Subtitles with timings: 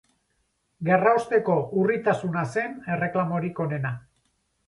[0.87, 3.93] Gerraosteko urritasuna zen erreklamorik onena.